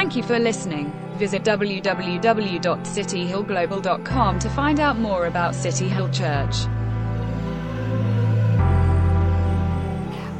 [0.00, 0.90] Thank you for listening.
[1.18, 6.56] Visit www.cityhillglobal.com to find out more about City Hill Church.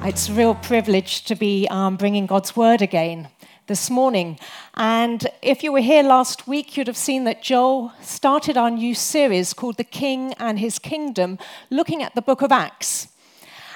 [0.03, 3.29] It's a real privilege to be um, bringing God's word again
[3.67, 4.39] this morning.
[4.77, 8.95] And if you were here last week, you'd have seen that Joel started our new
[8.95, 11.39] series called The King and His Kingdom,
[11.69, 13.10] looking at the book of Acts.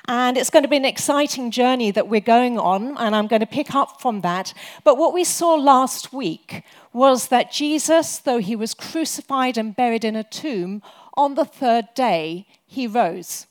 [0.06, 3.40] And it's going to be an exciting journey that we're going on, and I'm going
[3.40, 4.52] to pick up from that.
[4.84, 6.62] But what we saw last week
[6.92, 10.82] was that Jesus, though he was crucified and buried in a tomb,
[11.16, 13.46] on the third day he rose.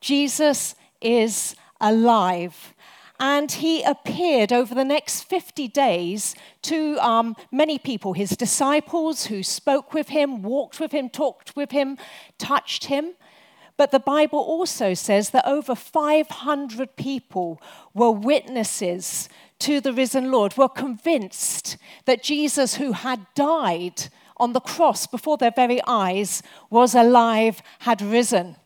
[0.00, 2.72] Jesus is alive.
[3.18, 9.42] And he appeared over the next 50 days to um, many people, his disciples who
[9.42, 11.96] spoke with him, walked with him, talked with him,
[12.38, 13.14] touched him.
[13.76, 17.60] But the Bible also says that over 500 people
[17.92, 19.28] were witnesses
[19.60, 25.36] to the risen Lord, were convinced that Jesus, who had died on the cross before
[25.36, 28.56] their very eyes, was alive, had risen.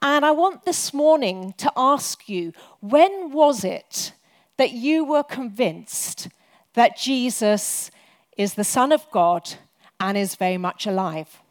[0.00, 4.12] And I want this morning to ask you when was it
[4.56, 6.28] that you were convinced
[6.74, 7.90] that Jesus
[8.36, 9.54] is the Son of God
[10.00, 11.41] and is very much alive?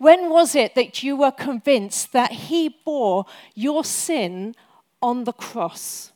[0.00, 4.54] When was it that you were convinced that He bore your sin
[5.02, 6.12] on the cross?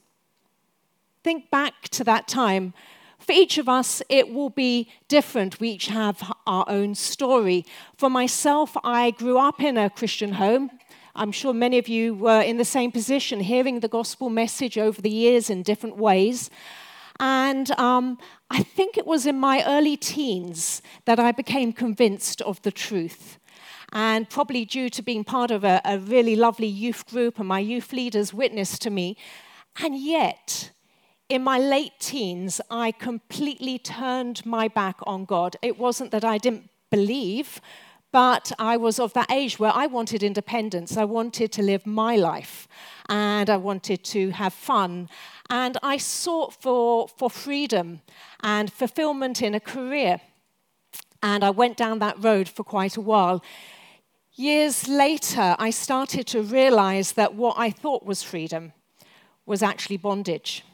[1.23, 2.73] Think back to that time.
[3.19, 5.61] For each of us, it will be different.
[5.61, 7.67] We each have our own story.
[7.99, 10.71] For myself, I grew up in a Christian home.
[11.15, 15.03] I'm sure many of you were in the same position, hearing the gospel message over
[15.03, 16.48] the years in different ways.
[17.21, 18.17] And um,
[18.48, 23.39] I think it was in my early teens that I became convinced of the truth
[23.95, 27.61] and probably due to being part of a, a really lovely youth group and my
[27.61, 29.17] youth leaders witnessed to me.
[29.81, 30.70] And yet,
[31.28, 35.56] in my late teens, I completely turned my back on God.
[35.62, 37.61] It wasn't that I didn't believe,
[38.13, 40.96] but I was of that age where I wanted independence.
[40.96, 42.69] I wanted to live my life
[43.08, 45.08] and I wanted to have fun.
[45.51, 48.02] And I sought for, for freedom
[48.40, 50.20] and fulfillment in a career.
[51.23, 53.42] And I went down that road for quite a while.
[54.36, 58.72] Years later, I started to realize that what I thought was freedom
[59.46, 60.64] was actually bondage.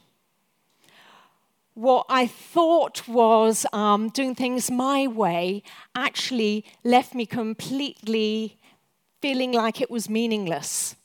[1.74, 5.62] What I thought was um, doing things my way
[5.94, 8.58] actually left me completely
[9.20, 10.96] feeling like it was meaningless.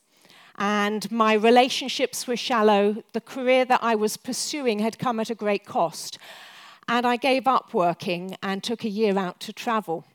[0.58, 3.04] And my relationships were shallow.
[3.12, 6.18] The career that I was pursuing had come at a great cost.
[6.88, 10.06] And I gave up working and took a year out to travel.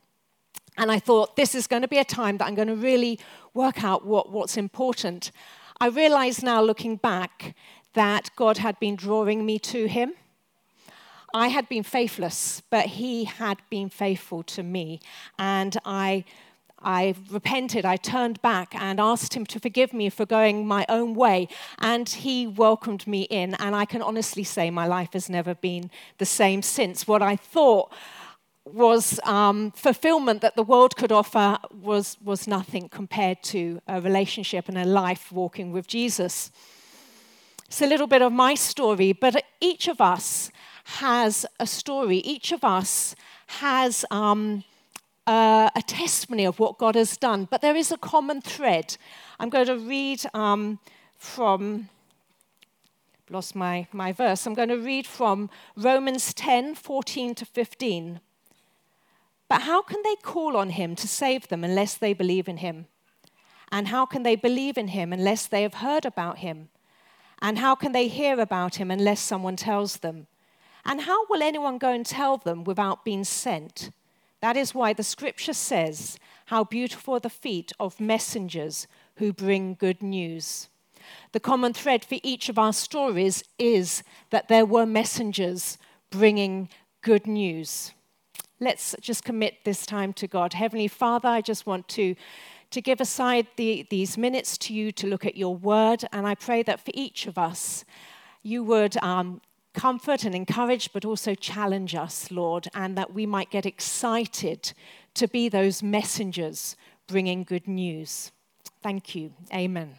[0.81, 3.19] And I thought, this is going to be a time that I'm going to really
[3.53, 5.31] work out what, what's important.
[5.79, 7.55] I realize now, looking back,
[7.93, 10.13] that God had been drawing me to Him.
[11.35, 14.99] I had been faithless, but He had been faithful to me.
[15.37, 16.25] And I,
[16.81, 21.13] I repented, I turned back and asked Him to forgive me for going my own
[21.13, 21.47] way.
[21.77, 23.53] And He welcomed me in.
[23.59, 27.07] And I can honestly say my life has never been the same since.
[27.07, 27.93] What I thought
[28.73, 34.67] was um, fulfillment that the world could offer was, was nothing compared to a relationship
[34.69, 36.51] and a life walking with Jesus.
[37.67, 40.51] It's a little bit of my story, but each of us
[40.85, 42.17] has a story.
[42.17, 43.15] Each of us
[43.47, 44.63] has um,
[45.27, 48.97] a, a, testimony of what God has done, but there is a common thread.
[49.39, 50.79] I'm going to read um,
[51.17, 51.89] from
[53.29, 54.45] lost my, my verse.
[54.45, 58.19] I'm going to read from Romans 10 14 to 15.
[59.51, 62.85] But how can they call on him to save them unless they believe in him?
[63.69, 66.69] And how can they believe in him unless they have heard about him?
[67.41, 70.27] And how can they hear about him unless someone tells them?
[70.85, 73.91] And how will anyone go and tell them without being sent?
[74.39, 78.87] That is why the scripture says, How beautiful are the feet of messengers
[79.17, 80.69] who bring good news.
[81.33, 85.77] The common thread for each of our stories is that there were messengers
[86.09, 86.69] bringing
[87.01, 87.91] good news
[88.61, 90.53] let's just commit this time to God.
[90.53, 92.15] Heavenly Father, I just want to,
[92.69, 96.35] to give aside the, these minutes to you to look at your word, and I
[96.35, 97.83] pray that for each of us,
[98.43, 99.41] you would um,
[99.73, 104.73] comfort and encourage, but also challenge us, Lord, and that we might get excited
[105.15, 106.75] to be those messengers
[107.07, 108.31] bringing good news.
[108.81, 109.33] Thank you.
[109.53, 109.95] Amen.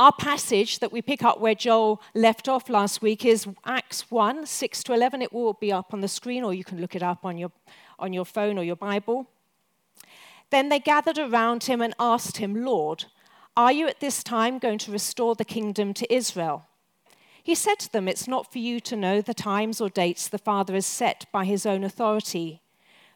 [0.00, 4.46] Our passage that we pick up where Joel left off last week is Acts 1
[4.46, 5.20] 6 to 11.
[5.20, 7.52] It will be up on the screen, or you can look it up on your,
[7.98, 9.28] on your phone or your Bible.
[10.48, 13.04] Then they gathered around him and asked him, Lord,
[13.58, 16.64] are you at this time going to restore the kingdom to Israel?
[17.42, 20.38] He said to them, It's not for you to know the times or dates the
[20.38, 22.62] Father has set by his own authority,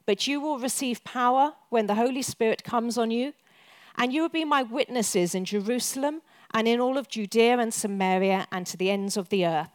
[0.05, 3.33] but you will receive power when the Holy Spirit comes on you,
[3.97, 6.21] and you will be my witnesses in Jerusalem
[6.55, 9.71] and in all of Judea and Samaria and to the ends of the earth.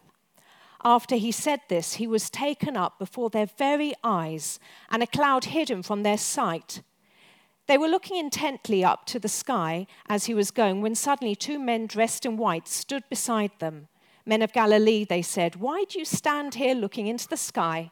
[0.84, 5.46] After he said this, he was taken up before their very eyes, and a cloud
[5.46, 6.82] hid him from their sight.
[7.68, 11.60] They were looking intently up to the sky as he was going, when suddenly two
[11.60, 13.90] men dressed in white stood beside them.
[14.26, 17.92] Men of Galilee, they said, why do you stand here looking into the sky?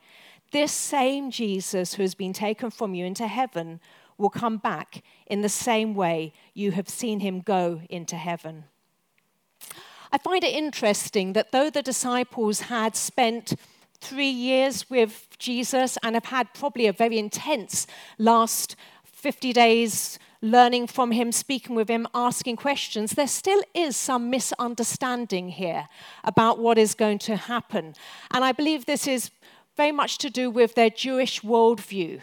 [0.54, 3.82] This same Jesus who has been taken from you into heaven
[4.18, 8.64] will come back in the same way you have seen him go into heaven.
[10.12, 13.56] I find it interesting that though the disciples had spent
[14.00, 17.88] three years with Jesus and have had probably a very intense
[18.18, 24.30] last 50 days learning from him, speaking with him, asking questions, there still is some
[24.30, 25.90] misunderstanding here
[26.24, 27.96] about what is going to happen.
[28.32, 29.32] And I believe this is
[29.76, 32.22] very much to do with their Jewish worldview.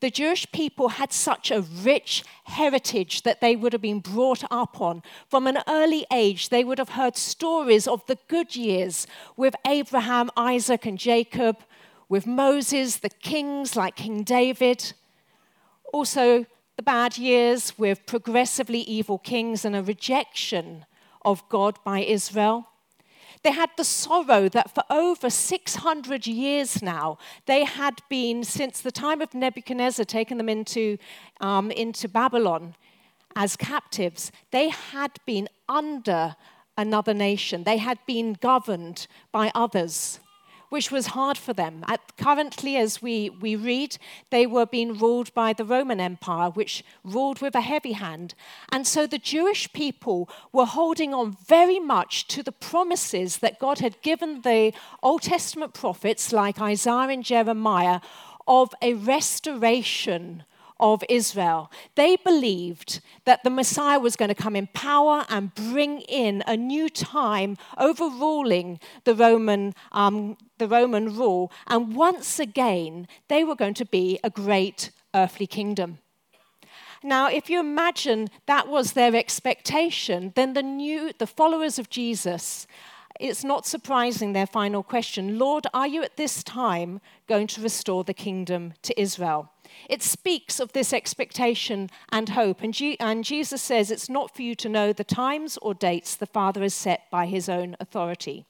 [0.00, 4.80] The Jewish people had such a rich heritage that they would have been brought up
[4.80, 5.02] on.
[5.28, 9.06] From an early age, they would have heard stories of the good years
[9.36, 11.60] with Abraham, Isaac, and Jacob,
[12.08, 14.92] with Moses, the kings like King David.
[15.92, 16.44] Also,
[16.76, 20.84] the bad years with progressively evil kings and a rejection
[21.24, 22.68] of God by Israel.
[23.46, 27.16] They had the sorrow that for over 600 years now,
[27.46, 30.98] they had been, since the time of Nebuchadnezzar, taken them into,
[31.40, 32.74] um, into Babylon
[33.36, 36.34] as captives, they had been under
[36.76, 37.62] another nation.
[37.62, 40.18] They had been governed by others
[40.68, 41.84] which was hard for them.
[41.86, 43.98] At, currently, as we, we read,
[44.30, 48.34] they were being ruled by the Roman Empire, which ruled with a heavy hand.
[48.70, 53.78] And so the Jewish people were holding on very much to the promises that God
[53.78, 54.72] had given the
[55.02, 58.00] Old Testament prophets like Isaiah and Jeremiah
[58.46, 60.44] of a restoration
[60.78, 61.70] of Israel.
[61.94, 66.56] They believed that the Messiah was going to come in power and bring in a
[66.56, 71.50] new time, overruling the Roman, um, the Roman rule.
[71.66, 75.98] And once again, they were going to be a great earthly kingdom.
[77.02, 82.66] Now, if you imagine that was their expectation, then the new, the followers of Jesus,
[83.20, 88.04] it's not surprising their final question Lord, are you at this time going to restore
[88.04, 89.50] the kingdom to Israel?
[89.88, 92.62] It speaks of this expectation and hope.
[92.62, 96.26] And, and Jesus says it's not for you to know the times or dates the
[96.26, 98.46] Father has set by his own authority.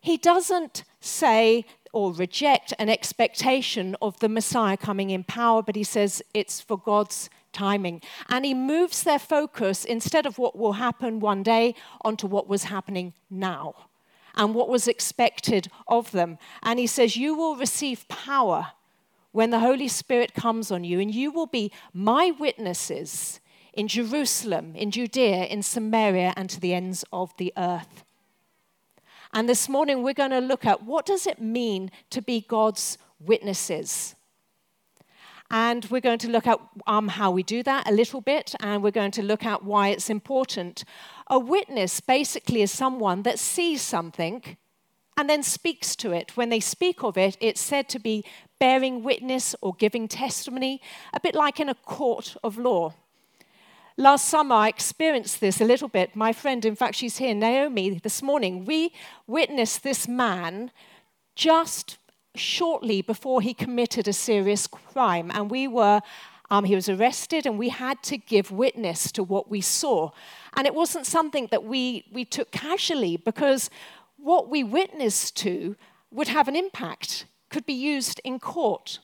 [0.00, 5.82] He doesn't say or reject an expectation of the Messiah coming in power, but he
[5.82, 8.02] says it's for God's timing.
[8.28, 12.64] And he moves their focus instead of what will happen one day onto what was
[12.64, 13.74] happening now
[14.36, 16.38] and what was expected of them.
[16.62, 18.72] And he says, You will receive power
[19.36, 23.38] when the Holy Spirit comes on you, and you will be my witnesses
[23.74, 28.02] in Jerusalem, in Judea, in Samaria, and to the ends of the earth.
[29.34, 32.96] And this morning we're going to look at what does it mean to be God's
[33.20, 34.14] witnesses?
[35.50, 38.82] And we're going to look at um, how we do that a little bit, and
[38.82, 40.82] we're going to look at why it's important.
[41.26, 44.56] A witness basically is someone that sees something
[45.16, 46.36] and then speaks to it.
[46.36, 48.24] When they speak of it, it's said to be
[48.58, 50.80] bearing witness or giving testimony,
[51.12, 52.94] a bit like in a court of law.
[53.98, 56.14] Last summer, I experienced this a little bit.
[56.14, 58.66] My friend, in fact, she's here, Naomi, this morning.
[58.66, 58.92] We
[59.26, 60.70] witnessed this man
[61.34, 61.96] just
[62.34, 66.02] shortly before he committed a serious crime, and we were.
[66.48, 70.10] Um, he was arrested, and we had to give witness to what we saw.
[70.56, 73.68] And it wasn't something that we, we took casually because
[74.16, 75.74] what we witnessed to
[76.12, 77.24] would have an impact,
[77.56, 78.98] could be used in court.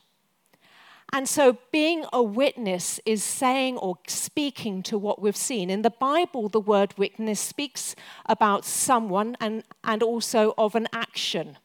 [1.11, 5.71] And so, being a witness is saying or speaking to what we've seen.
[5.71, 11.57] In the Bible, the word witness speaks about someone and, and also of an action.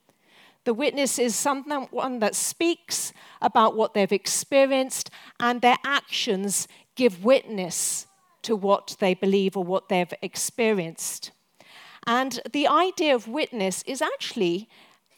[0.64, 5.10] The witness is someone that speaks about what they've experienced,
[5.42, 8.08] and their actions give witness
[8.44, 11.32] to what they believe or what they've experienced.
[12.06, 14.70] And the idea of witness is actually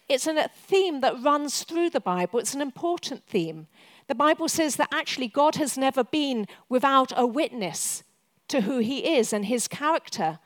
[0.09, 2.39] it's a theme that runs through the Bible.
[2.39, 3.67] It's an important theme.
[4.07, 8.03] The Bible says that actually God has never been without a witness
[8.47, 10.39] to who he is and his character.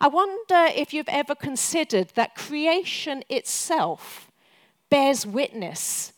[0.00, 4.30] I wonder if you've ever considered that creation itself
[4.88, 6.14] bears witness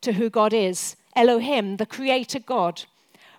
[0.00, 2.84] to who God is Elohim, the creator God.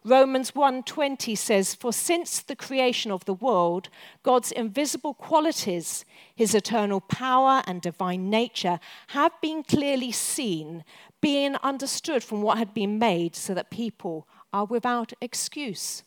[0.05, 3.89] Romans 1:20 says, "For since the creation of the world,
[4.21, 6.03] God's invisible qualities,
[6.35, 10.83] his eternal power and divine nature have been clearly seen,
[11.21, 16.03] being understood from what had been made, so that people are without excuse."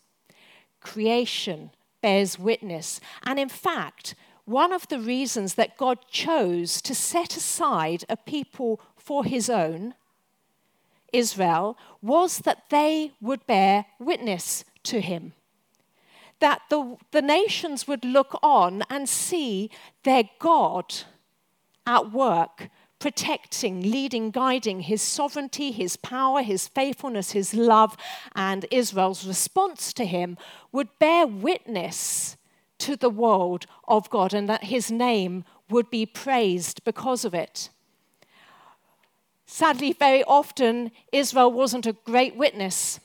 [0.80, 1.70] Creation
[2.02, 8.04] bears witness, and in fact, one of the reasons that God chose to set aside
[8.10, 9.94] a people for his own
[11.12, 15.32] Israel was that they would bear witness to him.
[16.40, 19.70] That the, the nations would look on and see
[20.04, 20.94] their God
[21.86, 27.96] at work, protecting, leading, guiding his sovereignty, his power, his faithfulness, his love,
[28.34, 30.36] and Israel's response to him
[30.72, 32.36] would bear witness
[32.78, 37.70] to the world of God and that his name would be praised because of it.
[39.46, 43.00] Sadly, very often, Israel wasn't a great witness.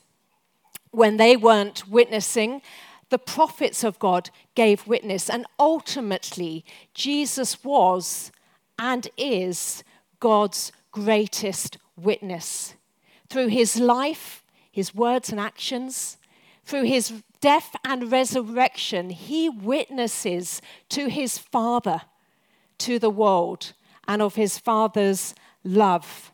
[0.89, 2.62] When they weren't witnessing,
[3.10, 5.29] the prophets of God gave witness.
[5.29, 8.31] And ultimately, Jesus was
[8.79, 9.83] and is
[10.19, 12.74] God's greatest witness.
[13.29, 16.17] Through his life, his words and actions,
[16.65, 22.01] through his death and resurrection, he witnesses to his Father,
[22.79, 23.74] to the world,
[24.07, 26.31] and of his Father's love.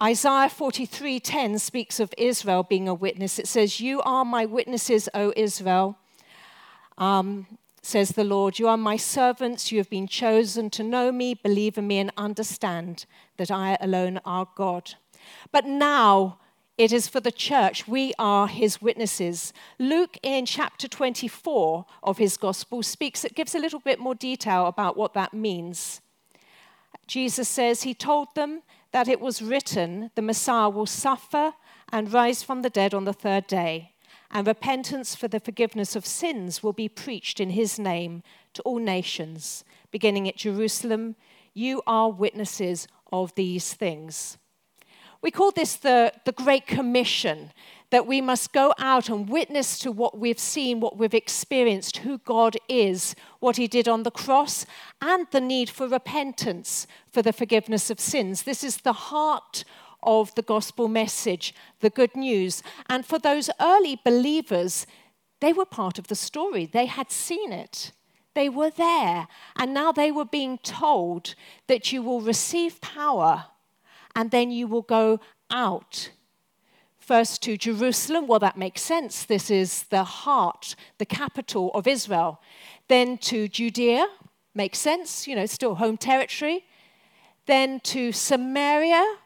[0.00, 3.38] Isaiah 43:10 speaks of Israel being a witness.
[3.38, 5.96] It says, "You are my witnesses, O Israel."
[6.98, 7.46] Um,
[7.82, 9.72] says the Lord, You are my servants.
[9.72, 13.06] You have been chosen to know me, believe in me, and understand
[13.36, 14.94] that I alone are God.
[15.50, 16.38] But now
[16.78, 17.86] it is for the church.
[17.88, 19.52] We are his witnesses.
[19.78, 24.66] Luke, in chapter 24 of his gospel, speaks, it gives a little bit more detail
[24.66, 26.00] about what that means.
[27.06, 31.54] Jesus says, He told them, that it was written, the Messiah will suffer
[31.90, 33.92] and rise from the dead on the third day,
[34.30, 38.22] and repentance for the forgiveness of sins will be preached in his name
[38.54, 41.16] to all nations, beginning at Jerusalem.
[41.54, 44.38] You are witnesses of these things.
[45.20, 47.52] We call this the, the Great Commission,
[47.92, 52.16] that we must go out and witness to what we've seen, what we've experienced, who
[52.16, 54.64] God is, what He did on the cross,
[55.02, 58.44] and the need for repentance for the forgiveness of sins.
[58.44, 59.64] This is the heart
[60.02, 62.62] of the gospel message, the good news.
[62.88, 64.86] And for those early believers,
[65.42, 67.92] they were part of the story, they had seen it.
[68.34, 71.34] They were there, and now they were being told
[71.66, 73.44] that you will receive power
[74.16, 75.20] and then you will go
[75.50, 76.08] out.
[77.02, 79.24] First to Jerusalem, well, that makes sense.
[79.24, 82.40] This is the heart, the capital of Israel.
[82.86, 84.06] Then to Judea,
[84.54, 86.64] makes sense, you know, still home territory.
[87.46, 89.16] Then to Samaria,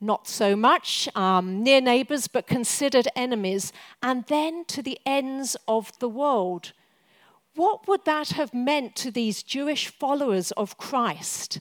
[0.00, 3.72] not so much, um, near neighbors, but considered enemies.
[4.02, 6.72] And then to the ends of the world.
[7.54, 11.60] What would that have meant to these Jewish followers of Christ?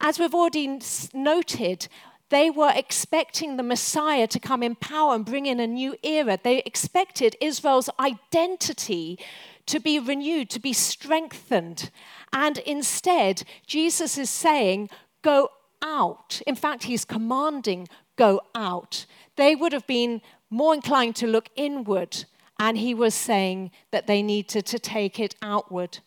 [0.00, 0.80] As we've already
[1.14, 1.86] noted,
[2.28, 6.38] they were expecting the Messiah to come in power and bring in a new era.
[6.42, 9.18] They expected Israel's identity
[9.66, 11.90] to be renewed, to be strengthened.
[12.32, 14.90] And instead, Jesus is saying,
[15.22, 15.50] Go
[15.82, 16.40] out.
[16.46, 19.06] In fact, he's commanding, Go out.
[19.36, 22.24] They would have been more inclined to look inward,
[22.58, 25.98] and he was saying that they needed to take it outward.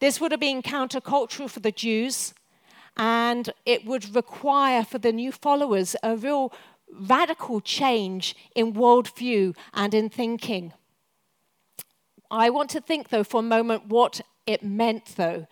[0.00, 2.34] This would have been countercultural for the Jews
[2.96, 6.52] and it would require for the new followers a real
[6.90, 10.72] radical change in worldview and in thinking.
[12.30, 15.46] I want to think, though, for a moment what it meant, though.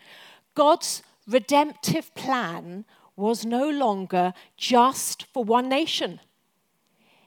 [0.55, 2.85] God's redemptive plan
[3.17, 6.21] was no longer just for one nation.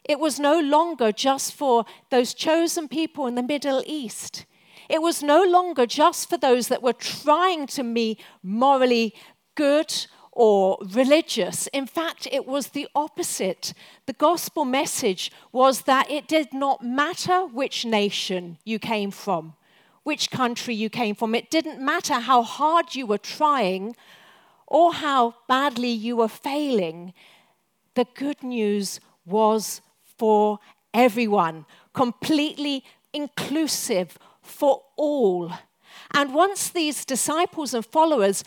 [0.03, 4.46] It was no longer just for those chosen people in the Middle East.
[4.89, 9.15] It was no longer just for those that were trying to be morally
[9.55, 11.67] good or religious.
[11.67, 13.74] In fact, it was the opposite.
[14.07, 19.53] The gospel message was that it did not matter which nation you came from,
[20.03, 21.36] which country you came from.
[21.36, 23.95] It didn't matter how hard you were trying
[24.65, 27.13] or how badly you were failing.
[27.93, 29.81] The good news was
[30.17, 30.60] for
[30.93, 32.83] everyone, completely
[33.13, 35.51] inclusive for all.
[36.12, 38.43] And once these disciples and followers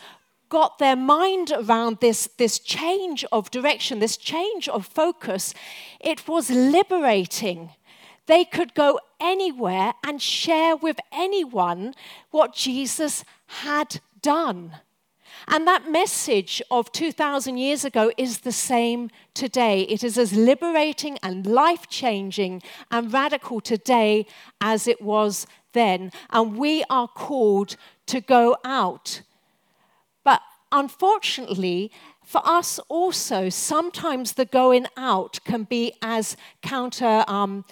[0.49, 5.53] got their mind around this, this change of direction, this change of focus,
[5.99, 7.71] it was liberating.
[8.27, 11.93] They could go anywhere and share with anyone
[12.31, 14.75] what Jesus had done.
[15.47, 19.83] And that message of 2,000 years ago is the same today.
[19.83, 24.25] It is as liberating and life changing and radical today
[24.59, 26.11] as it was then.
[26.31, 27.77] And we are called
[28.07, 29.21] to go out.
[30.27, 30.41] But
[30.73, 31.89] unfortunately,
[32.25, 37.63] for us also, sometimes the going out can be as counter, um,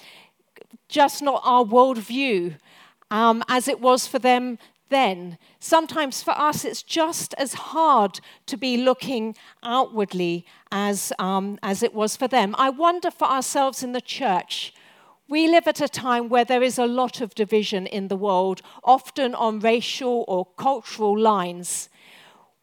[0.88, 2.56] just not our worldview,
[3.12, 4.58] um, as it was for them
[4.88, 5.38] then.
[5.60, 11.94] Sometimes for us, it's just as hard to be looking outwardly as, um, as it
[11.94, 12.56] was for them.
[12.58, 14.74] I wonder for ourselves in the church.
[15.28, 18.62] We live at a time where there is a lot of division in the world,
[18.82, 21.90] often on racial or cultural lines.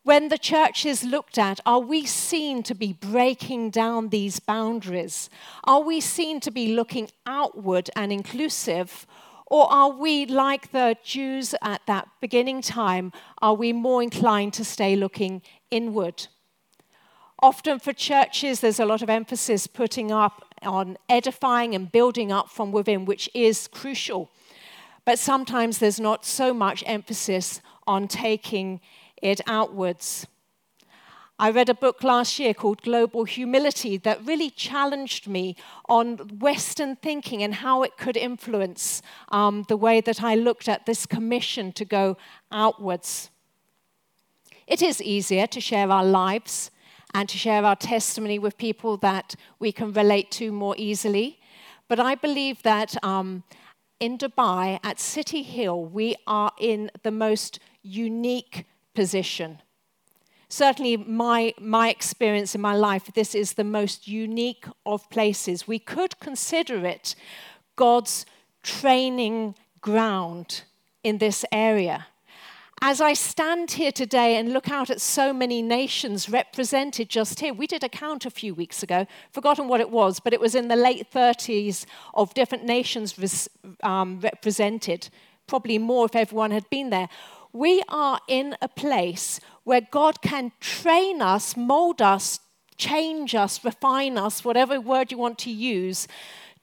[0.04, 5.30] When the church is looked at, are we seen to be breaking down these boundaries?
[5.62, 9.06] Are we seen to be looking outward and inclusive?
[9.46, 13.12] Or are we like the Jews at that beginning time?
[13.40, 15.40] Are we more inclined to stay looking
[15.70, 16.26] inward?
[17.40, 22.50] Often for churches, there's a lot of emphasis putting up on edifying and building up
[22.50, 24.32] from within, which is crucial.
[25.04, 28.80] But sometimes there's not so much emphasis on taking
[29.22, 30.26] it outwards.
[31.38, 35.56] I read a book last year called Global Humility that really challenged me
[35.88, 40.86] on Western thinking and how it could influence um, the way that I looked at
[40.86, 42.16] this commission to go
[42.52, 43.30] outwards.
[44.66, 46.70] It is easier to share our lives
[47.14, 51.40] and to share our testimony with people that we can relate to more easily.
[51.88, 53.42] But I believe that um,
[53.98, 59.58] in Dubai, at City Hill, we are in the most unique position
[60.52, 65.66] certainly my, my experience in my life, this is the most unique of places.
[65.66, 67.14] We could consider it
[67.74, 68.26] God's
[68.62, 70.64] training ground
[71.02, 72.06] in this area.
[72.82, 77.54] As I stand here today and look out at so many nations represented just here,
[77.54, 80.54] we did a count a few weeks ago, forgotten what it was, but it was
[80.54, 83.48] in the late 30s of different nations res,
[83.82, 85.08] um, represented,
[85.46, 87.08] probably more if everyone had been there.
[87.52, 92.40] We are in a place where God can train us, mold us,
[92.78, 96.08] change us, refine us, whatever word you want to use,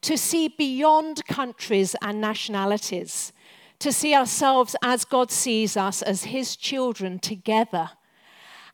[0.01, 3.31] to see beyond countries and nationalities,
[3.79, 7.91] to see ourselves as God sees us, as His children together.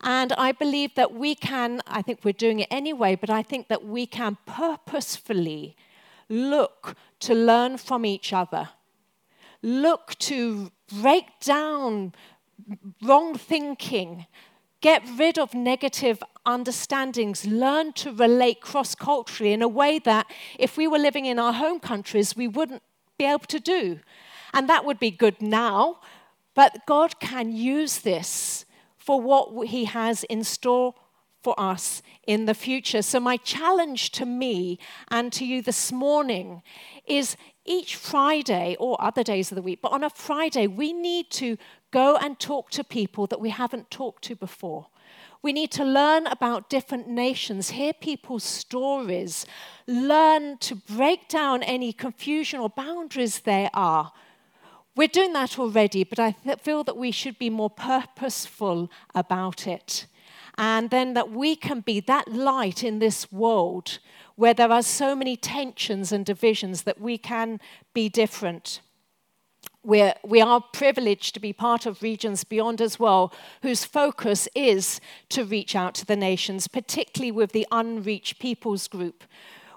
[0.02, 3.68] And I believe that we can, I think we're doing it anyway, but I think
[3.68, 5.76] that we can purposefully
[6.30, 8.70] look to learn from each other,
[9.62, 12.14] look to break down
[13.02, 14.26] wrong thinking,
[14.82, 20.28] get rid of negative understandings, learn to relate cross culturally in a way that
[20.60, 22.84] if we were living in our home countries, we wouldn't
[23.18, 24.00] be able to do.
[24.54, 26.00] And that would be good now,
[26.54, 28.66] but God can use this
[28.98, 30.94] for what He has in store
[31.44, 33.02] for us in the future.
[33.02, 34.80] So, my challenge to me
[35.12, 36.64] and to you this morning
[37.06, 41.30] is each Friday or other days of the week, but on a Friday, we need
[41.32, 41.58] to
[41.92, 44.88] go and talk to people that we haven't talked to before.
[45.42, 49.46] We need to learn about different nations, hear people's stories,
[49.88, 54.12] learn to break down any confusion or boundaries there are.
[54.96, 60.08] We're doing that already, but I feel that we should be more purposeful about it.
[60.58, 64.00] And then that we can be that light in this world
[64.36, 67.60] where there are so many tensions and divisions that we can
[67.94, 68.82] be different.
[69.84, 75.00] We're, we are privileged to be part of Regions Beyond as well, whose focus is
[75.30, 79.24] to reach out to the nations, particularly with the unreached peoples group,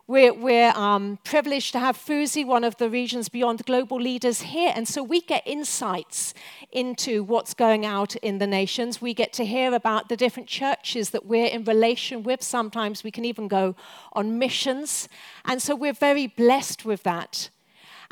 [0.09, 4.73] we're, we're um, privileged to have Fuzi, one of the regions beyond global leaders, here.
[4.75, 6.33] And so we get insights
[6.73, 9.03] into what's going out in the nations.
[9.03, 12.43] We get to hear about the different churches that we're in relation with.
[12.43, 13.77] Sometimes we can even go
[14.15, 15.11] on missions.
[15.45, 17.51] And so we're very blessed with that.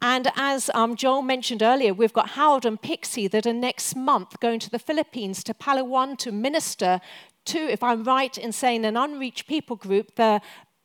[0.03, 4.39] And as um, Joel mentioned earlier, we've got Howard and Pixie that are next month
[4.41, 7.01] going to the Philippines, to Palawan, to minister
[7.47, 10.43] to, if I'm right in saying, an unreached people group, the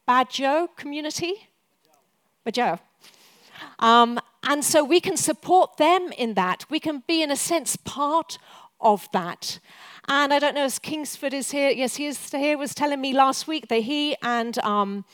[0.08, 1.48] Badjao community?
[2.46, 2.80] Badjao.
[3.80, 6.66] Um, and so we can support them in that.
[6.70, 8.38] We can be, in a sense, part
[8.80, 9.60] of that.
[10.08, 11.70] And I don't know if Kingsford is here.
[11.70, 12.58] Yes, he is here.
[12.58, 15.06] Was telling me last week that he and um,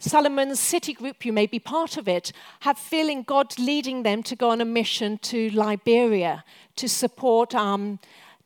[0.00, 4.36] Solomon's City Group, you may be part of it, have feeling God leading them to
[4.36, 6.44] go on a mission to Liberia
[6.76, 7.98] to support um,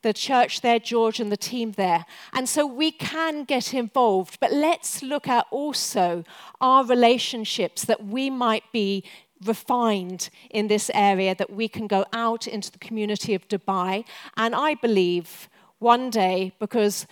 [0.02, 2.04] the church there, George, and the team there.
[2.32, 6.24] And so we can get involved, but let's look at also
[6.60, 9.04] our relationships that we might be
[9.44, 14.04] refined in this area, that we can go out into the community of Dubai.
[14.36, 17.06] And I believe one day, because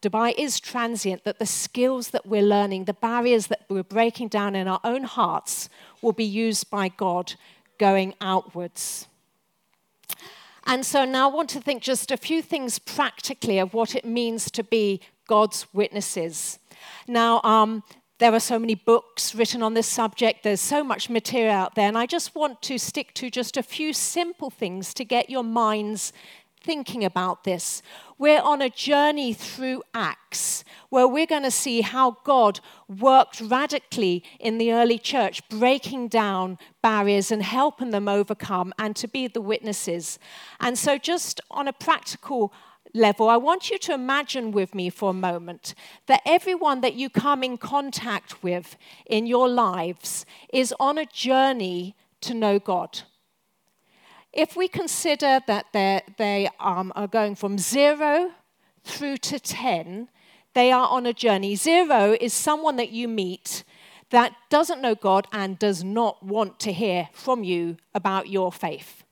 [0.00, 4.54] Dubai is transient, that the skills that we're learning, the barriers that we're breaking down
[4.54, 5.68] in our own hearts,
[6.02, 7.34] will be used by God
[7.78, 9.08] going outwards.
[10.66, 14.04] And so now I want to think just a few things practically of what it
[14.04, 16.58] means to be God's witnesses.
[17.06, 17.82] Now, um,
[18.18, 21.88] there are so many books written on this subject, there's so much material out there,
[21.88, 25.42] and I just want to stick to just a few simple things to get your
[25.42, 26.12] minds
[26.64, 27.82] thinking about this.
[28.16, 34.24] We're on a journey through Acts where we're going to see how God worked radically
[34.40, 39.42] in the early church, breaking down barriers and helping them overcome and to be the
[39.42, 40.18] witnesses.
[40.58, 42.52] And so, just on a practical
[42.94, 45.74] level, I want you to imagine with me for a moment
[46.06, 51.94] that everyone that you come in contact with in your lives is on a journey
[52.22, 53.02] to know God.
[54.34, 58.32] If we consider that they um, are going from zero
[58.82, 60.08] through to 10,
[60.54, 61.54] they are on a journey.
[61.54, 63.62] Zero is someone that you meet
[64.10, 69.04] that doesn't know God and does not want to hear from you about your faith.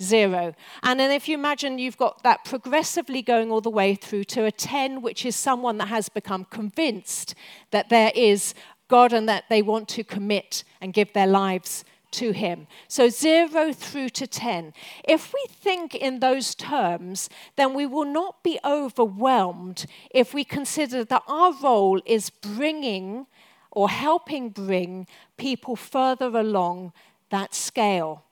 [0.00, 0.54] Zero.
[0.84, 4.44] And then if you imagine you've got that progressively going all the way through to
[4.44, 7.34] a 10, which is someone that has become convinced
[7.72, 8.54] that there is
[8.86, 12.66] God and that they want to commit and give their lives to him.
[12.88, 14.72] So, zero through to 10.
[15.06, 21.04] If we think in those terms, then we will not be overwhelmed if we consider
[21.04, 23.26] that our role is bringing
[23.70, 26.92] or helping bring people further along
[27.30, 28.24] that scale.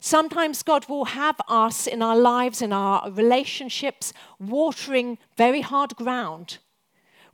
[0.00, 6.58] Sometimes God will have us in our lives, in our relationships, watering very hard ground.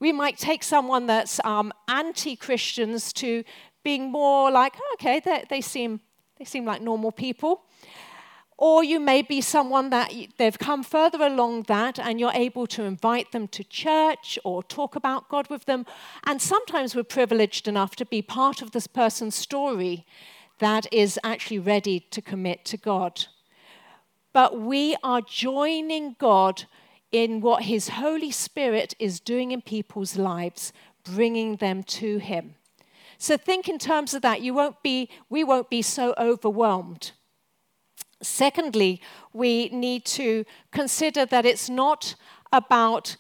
[0.00, 3.44] We might take someone that's um, anti Christians to
[3.84, 6.00] being more like, oh, okay, they seem,
[6.38, 7.62] they seem like normal people.
[8.56, 12.84] Or you may be someone that they've come further along that and you're able to
[12.84, 15.84] invite them to church or talk about God with them.
[16.24, 20.06] And sometimes we're privileged enough to be part of this person's story
[20.60, 23.26] that is actually ready to commit to God.
[24.32, 26.64] But we are joining God
[27.10, 30.72] in what His Holy Spirit is doing in people's lives,
[31.04, 32.54] bringing them to Him.
[33.18, 34.40] So think in terms of that.
[34.40, 37.12] You won't be, we won't be so overwhelmed.
[38.22, 39.00] Secondly,
[39.32, 42.14] we need to consider that it's not
[42.52, 43.16] about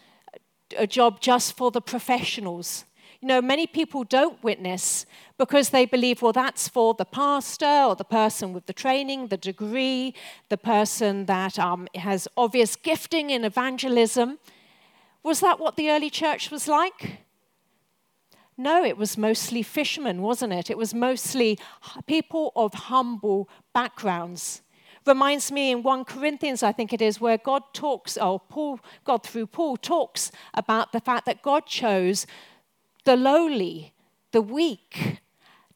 [0.76, 2.84] a job just for the professionals.
[3.20, 5.06] You know, many people don't witness
[5.38, 9.36] because they believe, well, that's for the pastor or the person with the training, the
[9.36, 10.14] degree,
[10.50, 14.38] the person that um, has obvious gifting in evangelism.
[15.22, 17.23] Was that what the early church was like?
[18.56, 20.70] No, it was mostly fishermen, wasn't it?
[20.70, 21.58] It was mostly
[22.06, 24.62] people of humble backgrounds.
[25.06, 29.22] Reminds me in 1 Corinthians, I think it is, where God talks, or Paul, God
[29.22, 32.26] through Paul talks about the fact that God chose
[33.04, 33.92] the lowly,
[34.32, 35.20] the weak,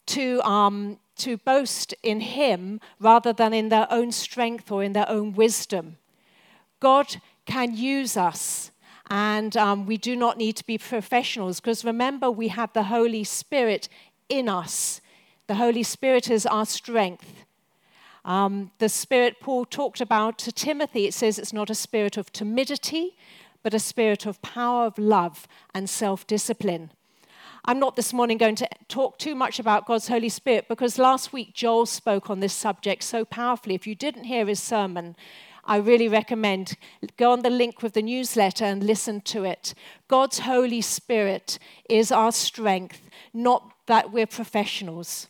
[0.07, 5.09] to, um, to boast in Him rather than in their own strength or in their
[5.09, 5.99] own wisdom.
[6.81, 8.71] God can use us
[9.11, 13.25] and um, we do not need to be professionals because remember, we have the Holy
[13.25, 13.89] Spirit
[14.29, 15.01] in us.
[15.47, 17.45] The Holy Spirit is our strength.
[18.25, 22.31] Um, the spirit Paul talked about to Timothy, it says it's not a spirit of
[22.33, 23.17] timidity,
[23.63, 26.91] but a spirit of power, of love, and self discipline.
[27.65, 31.33] I'm not this morning going to talk too much about God's Holy Spirit because last
[31.33, 33.75] week Joel spoke on this subject so powerfully.
[33.75, 35.17] If you didn't hear his sermon,
[35.69, 36.79] I really recommend
[37.19, 39.75] go on the link with the newsletter and listen to it.
[40.09, 41.59] God's Holy Spirit
[41.91, 45.29] is our strength, not that we're professionals.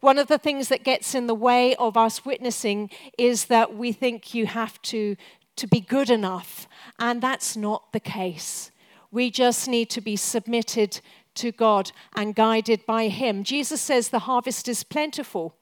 [0.00, 3.92] One of the things that gets in the way of us witnessing is that we
[3.92, 5.16] think you have to,
[5.56, 6.66] to be good enough,
[6.98, 8.70] and that's not the case.
[9.10, 11.02] We just need to be submitted
[11.34, 13.44] to God and guided by Him.
[13.44, 15.54] Jesus says the harvest is plentiful,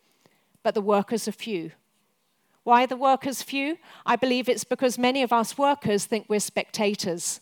[0.62, 1.72] but the workers are few.
[2.66, 3.78] Why are the workers few?
[4.04, 7.40] I believe it's because many of us workers think we're spectators.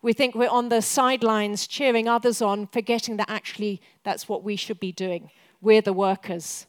[0.00, 4.56] We think we're on the sidelines cheering others on, forgetting that actually that's what we
[4.56, 5.30] should be doing.
[5.60, 6.66] We're the workers.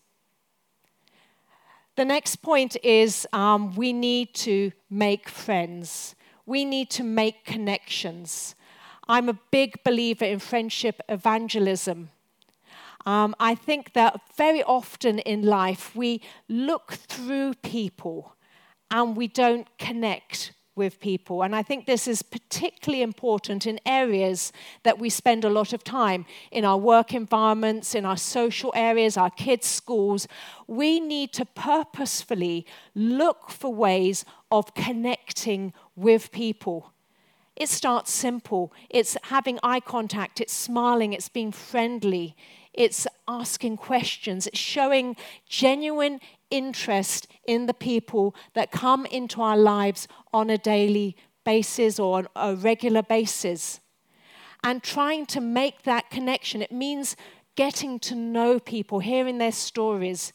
[1.95, 6.13] The next point is um, we need to make friends.
[6.45, 8.53] We need to make connections.
[9.07, 12.09] I'm a big believer in friendship evangelism.
[13.05, 18.35] Um, I think that very often in life we look through people
[18.89, 21.43] and we don't connect with people.
[21.43, 25.83] And I think this is particularly important in areas that we spend a lot of
[25.83, 30.27] time in our work environments, in our social areas, our kids' schools.
[30.67, 36.93] We need to purposefully look for ways of connecting with people.
[37.55, 38.73] It starts simple.
[38.89, 42.35] It's having eye contact, it's smiling, it's being friendly,
[42.73, 45.15] it's asking questions, it's showing
[45.47, 52.27] genuine interest in the people that come into our lives on a daily basis or
[52.35, 53.79] a regular basis.
[54.63, 56.61] And trying to make that connection.
[56.61, 57.15] It means
[57.55, 60.33] getting to know people, hearing their stories,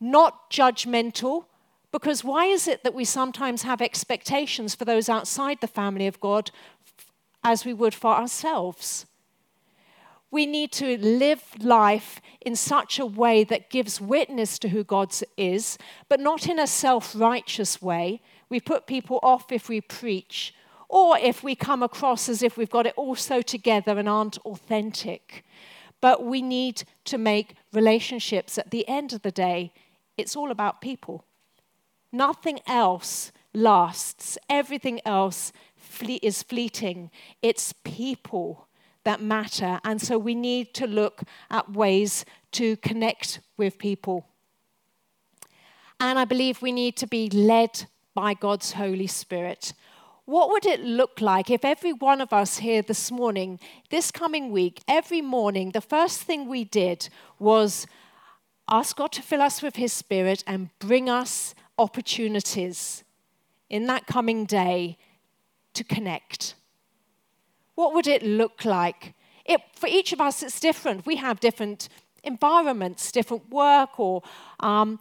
[0.00, 1.44] not judgmental,
[1.92, 6.20] because why is it that we sometimes have expectations for those outside the family of
[6.20, 6.50] God
[7.44, 9.06] as we would for ourselves?
[10.30, 15.12] We need to live life in such a way that gives witness to who God
[15.36, 15.76] is,
[16.08, 18.20] but not in a self righteous way.
[18.48, 20.54] We put people off if we preach,
[20.88, 24.38] or if we come across as if we've got it all so together and aren't
[24.38, 25.44] authentic.
[26.00, 28.56] But we need to make relationships.
[28.56, 29.72] At the end of the day,
[30.16, 31.24] it's all about people.
[32.12, 35.52] Nothing else lasts, everything else
[36.22, 37.10] is fleeting.
[37.42, 38.68] It's people
[39.04, 39.80] that matter.
[39.84, 44.26] And so we need to look at ways to connect with people.
[45.98, 47.84] And I believe we need to be led
[48.14, 49.72] by God's Holy Spirit.
[50.24, 53.58] What would it look like if every one of us here this morning,
[53.90, 57.08] this coming week, every morning, the first thing we did
[57.38, 57.86] was
[58.70, 63.02] ask God to fill us with His Spirit and bring us opportunities
[63.68, 64.98] in that coming day
[65.74, 66.54] to connect?
[67.80, 69.14] What would it look like?
[69.46, 71.06] It, for each of us, it's different.
[71.06, 71.88] We have different
[72.22, 74.22] environments, different work, or
[74.60, 75.00] um,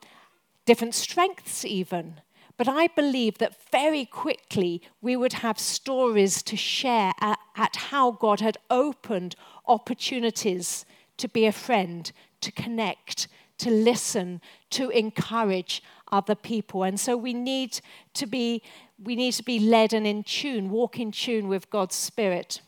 [0.66, 2.22] different strengths, even.
[2.56, 8.12] But I believe that very quickly we would have stories to share at, at, how
[8.12, 9.36] God had opened
[9.68, 10.86] opportunities
[11.18, 14.40] to be a friend, to connect, to listen,
[14.70, 16.84] to encourage other people.
[16.84, 17.82] And so we need
[18.14, 18.64] to be
[19.04, 22.62] we need to be led and in tune, walk in tune with God's spirit.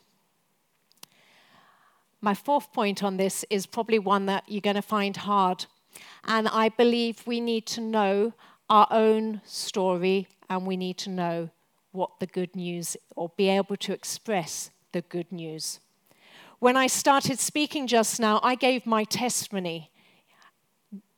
[2.23, 5.65] My fourth point on this is probably one that you're going to find hard.
[6.23, 8.33] And I believe we need to know
[8.69, 11.49] our own story and we need to know
[11.91, 15.79] what the good news or be able to express the good news.
[16.59, 19.89] When I started speaking just now, I gave my testimony.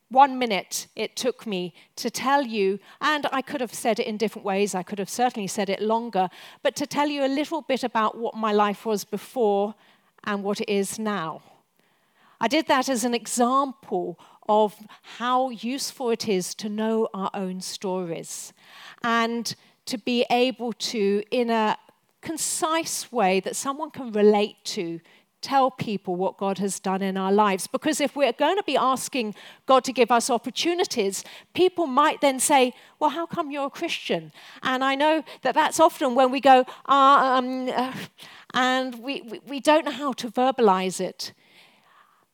[0.07, 4.15] One minute it took me to tell you, and I could have said it in
[4.15, 6.29] different ways, I could have certainly said it longer,
[6.61, 9.75] but to tell you a little bit about what my life was before
[10.23, 11.41] and what it is now.
[12.39, 14.75] I did that as an example of
[15.17, 18.51] how useful it is to know our own stories
[19.01, 19.55] and
[19.85, 21.77] to be able to, in a
[22.21, 24.99] concise way that someone can relate to,
[25.43, 27.67] tell people what God has done in our lives.
[27.67, 32.39] Because if we're going to be asking God to give us opportunities, people might then
[32.39, 34.31] say, Well, how come you're a Christian?
[34.63, 37.93] And I know that that's often when we go, ah, um, uh,
[38.53, 41.33] and we, we, we don't know how to verbalize it.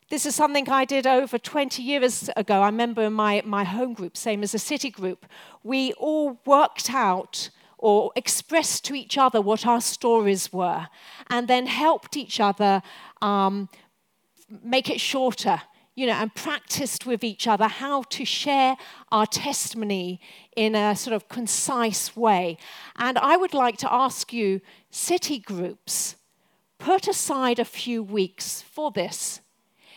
[0.10, 2.62] This is something I did over 20 years ago.
[2.62, 5.26] I remember in my, my home group, same as a city group,
[5.64, 10.88] we all worked out or expressed to each other what our stories were
[11.30, 12.82] and then helped each other
[13.22, 13.70] um,
[14.64, 15.62] make it shorter
[16.00, 18.78] you know, and practiced with each other how to share
[19.12, 20.22] our testimony
[20.56, 22.58] in a sort of concise way.
[22.96, 26.16] And I would like to ask you, city groups,
[26.78, 29.42] put aside a few weeks for this.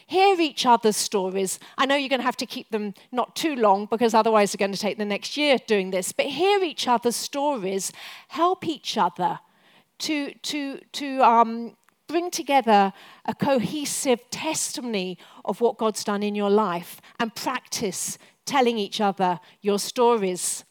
[0.08, 1.60] Hear each other's stories.
[1.78, 4.66] I know you're going to have to keep them not too long because otherwise, they're
[4.66, 6.10] going to take the next year doing this.
[6.10, 7.92] But hear each other's stories.
[8.26, 9.38] Help each other
[10.00, 11.76] to, to, to um,
[12.12, 12.92] bring together
[13.24, 19.40] a cohesive testimony of what God's done in your life and practice telling each other
[19.62, 20.64] your stories.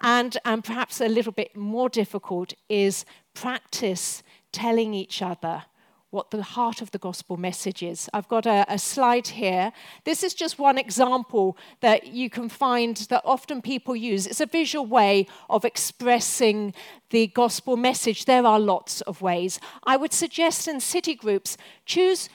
[0.00, 3.04] And, and perhaps a little bit more difficult is
[3.34, 5.64] practice telling each other
[6.10, 8.08] what the heart of the gospel message is.
[8.12, 9.72] I've got a, a, slide here.
[10.04, 14.26] This is just one example that you can find that often people use.
[14.26, 16.74] It's a visual way of expressing
[17.10, 18.24] the gospel message.
[18.24, 19.60] There are lots of ways.
[19.84, 22.28] I would suggest in city groups, choose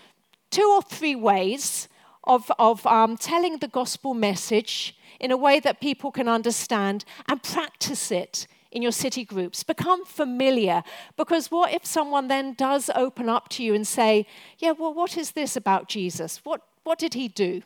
[0.51, 1.89] two or three ways
[2.23, 7.43] of, of um, telling the gospel message in a way that people can understand and
[7.43, 9.63] practice it in your city groups.
[9.63, 10.83] Become familiar.
[11.15, 14.27] Because what if someone then does open up to you and say,
[14.59, 16.41] Yeah, well, what is this about Jesus?
[16.43, 17.63] What, what did he do?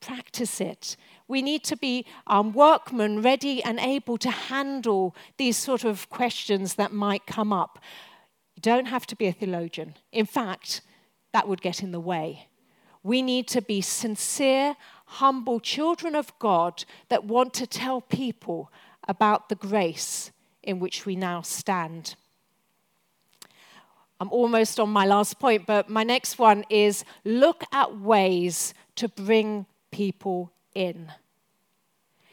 [0.00, 0.96] Practice it.
[1.26, 6.74] We need to be um, workmen ready and able to handle these sort of questions
[6.74, 7.78] that might come up.
[8.54, 9.94] You don't have to be a theologian.
[10.12, 10.82] In fact,
[11.32, 12.48] that would get in the way.
[13.02, 18.70] We need to be sincere, humble children of God that want to tell people
[19.08, 20.30] about the grace
[20.62, 22.14] in which we now stand.
[24.20, 29.08] I'm almost on my last point, but my next one is look at ways to
[29.08, 31.10] bring people in.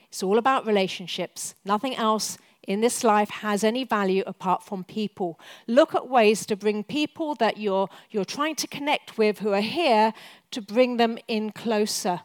[0.10, 1.56] It's all about relationships.
[1.66, 5.40] Nothing else in this life has any value apart from people.
[5.66, 9.62] Look at ways to bring people that you're, you're trying to connect with who are
[9.62, 10.14] here
[10.52, 12.22] to bring them in closer.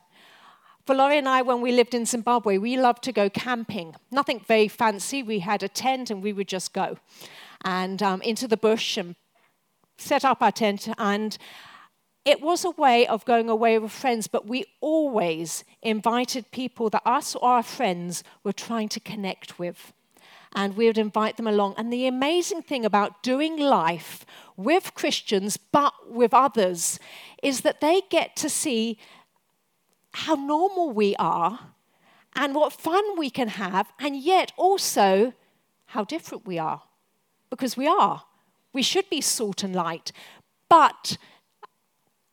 [0.86, 3.96] For Laurie and I, when we lived in Zimbabwe, we loved to go camping.
[4.10, 5.22] Nothing very fancy.
[5.22, 6.98] We had a tent and we would just go
[7.64, 9.16] and um, into the bush and
[9.96, 10.90] set up our tent.
[10.98, 11.38] And
[12.26, 17.02] it was a way of going away with friends, but we always invited people that
[17.06, 19.94] us or our friends were trying to connect with
[20.54, 21.74] and we would invite them along.
[21.78, 24.24] And the amazing thing about doing life
[24.56, 27.00] with Christians, but with others,
[27.42, 28.98] is that they get to see
[30.14, 31.58] how normal we are
[32.36, 35.32] and what fun we can have, and yet also
[35.86, 36.82] how different we are.
[37.50, 38.24] Because we are.
[38.72, 40.12] We should be salt and light.
[40.68, 41.16] But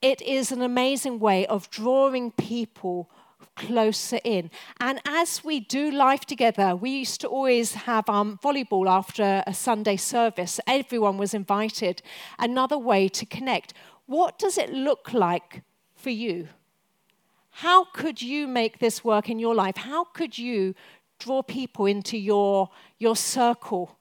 [0.01, 3.09] it is an amazing way of drawing people
[3.55, 4.49] closer in.
[4.79, 9.53] And as we do life together, we used to always have um, volleyball after a
[9.53, 10.59] Sunday service.
[10.67, 12.01] Everyone was invited.
[12.39, 13.73] Another way to connect.
[14.05, 15.63] What does it look like
[15.95, 16.47] for you?
[17.51, 19.77] How could you make this work in your life?
[19.77, 20.73] How could you
[21.19, 23.97] draw people into your, your circle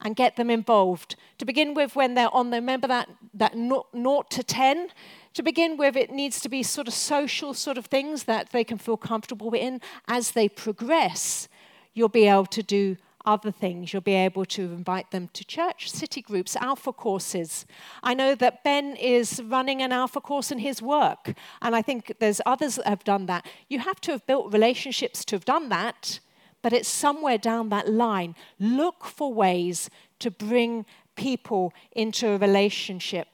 [0.00, 1.16] and get them involved?
[1.38, 4.88] To begin with, when they're on, the remember that, that naught to 10?
[5.34, 8.64] To begin with, it needs to be sort of social sort of things that they
[8.64, 9.80] can feel comfortable in.
[10.08, 11.48] As they progress,
[11.94, 12.96] you'll be able to do
[13.30, 13.92] other things.
[13.92, 17.64] You'll be able to invite them to church, city groups, alpha courses.
[18.02, 22.16] I know that Ben is running an alpha course in his work, and I think
[22.18, 23.46] there's others that have done that.
[23.68, 26.18] You have to have built relationships to have done that,
[26.60, 28.34] but it's somewhere down that line.
[28.58, 29.88] Look for ways
[30.18, 33.28] to bring people into a relationship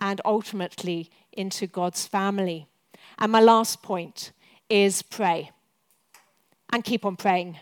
[0.00, 2.66] and ultimately into God's family.
[3.18, 4.32] And my last point
[4.68, 5.52] is pray
[6.72, 7.58] and keep on praying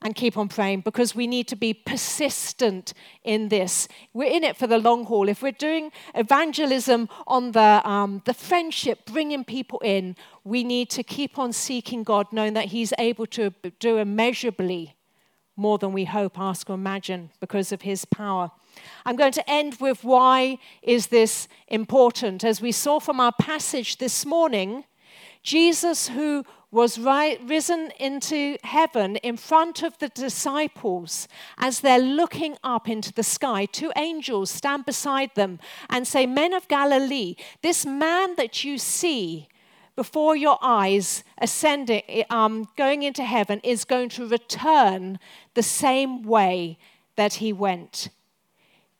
[0.00, 3.88] and keep on praying because we need to be persistent in this.
[4.12, 5.28] We're in it for the long haul.
[5.28, 11.02] If we're doing evangelism on the, um, the friendship, bringing people in, we need to
[11.02, 14.94] keep on seeking God, knowing that He's able to do immeasurably
[15.56, 18.52] more than we hope, ask, or imagine because of His power.
[19.04, 22.44] I'm going to end with why is this important?
[22.44, 24.84] As we saw from our passage this morning,
[25.42, 31.26] Jesus, who was risen into heaven in front of the disciples
[31.56, 33.64] as they're looking up into the sky.
[33.64, 39.48] Two angels stand beside them and say, Men of Galilee, this man that you see
[39.96, 45.18] before your eyes ascending, um, going into heaven, is going to return
[45.54, 46.78] the same way
[47.16, 48.10] that he went.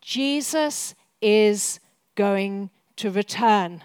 [0.00, 1.78] Jesus is
[2.16, 3.84] going to return.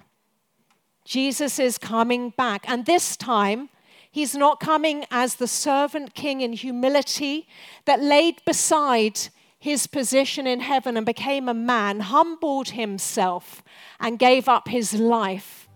[1.06, 2.68] Jesus is coming back.
[2.68, 3.70] And this time,
[4.14, 7.48] he's not coming as the servant king in humility
[7.86, 9.20] that laid beside
[9.58, 13.64] his position in heaven and became a man, humbled himself,
[14.00, 15.68] and gave up his life.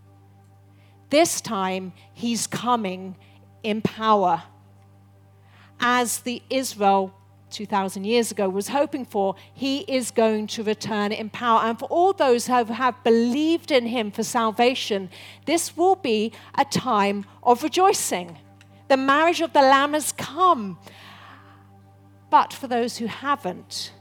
[1.09, 3.15] This time, he's coming
[3.63, 4.43] in power
[5.79, 7.15] as the Israel
[7.57, 11.61] 2,000 years ago was hoping for, he is going to return in power.
[11.61, 15.09] And for all those who have, believed in him for salvation,
[15.45, 18.37] this will be a time of rejoicing.
[18.89, 20.77] The marriage of the Lamb has come.
[22.29, 23.91] But for those who haven't,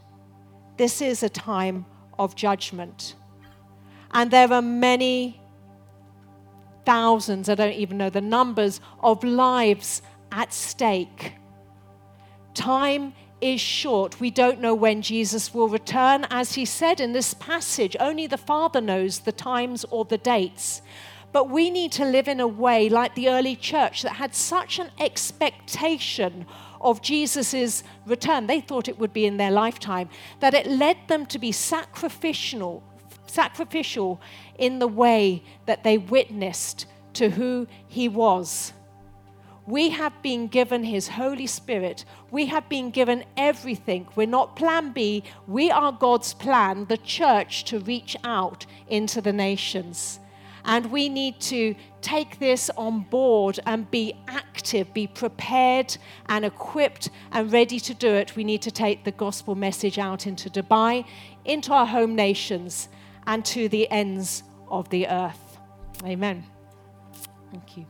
[0.77, 1.87] this is a time
[2.19, 3.15] of judgment.
[4.11, 5.41] And there are many
[6.85, 11.33] thousands, I don't even know the numbers, of lives at stake.
[12.53, 14.21] Time is short.
[14.21, 16.27] We don't know when Jesus will return.
[16.31, 20.83] As he said in this passage, only the Father knows the times or the dates.
[21.33, 24.79] But we need to live in a way like the early church that had such
[24.79, 26.47] an expectation
[26.81, 28.47] of Jesus' return.
[28.47, 30.09] They thought it would be in their lifetime,
[30.41, 32.83] that it led them to be sacrificial,
[33.27, 34.21] sacrificial
[34.59, 38.73] in the way that they witnessed to who he was.
[39.67, 42.05] We have been given His Holy Spirit.
[42.31, 44.07] We have been given everything.
[44.15, 45.25] We're not plan B.
[45.49, 50.21] We are God's plan, the church, to reach out into the nations.
[50.65, 55.97] And we need to take this on board and be active, be prepared
[56.29, 58.37] and equipped and ready to do it.
[58.37, 61.05] We need to take the gospel message out into Dubai,
[61.45, 62.89] into our home nations,
[63.27, 65.59] and to the ends of the earth.
[66.05, 66.45] Amen.
[67.53, 67.87] Thank you.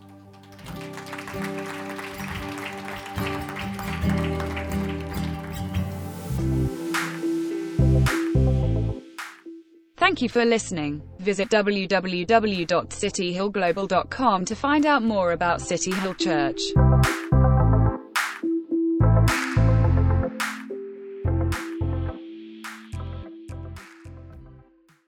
[9.97, 11.03] Thank you for listening.
[11.19, 16.61] Visit www.cityhillglobal.com to find out more about City Hill Church.